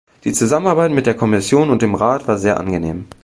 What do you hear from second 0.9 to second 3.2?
mit der Kommission und dem Rat war sehr angenehm.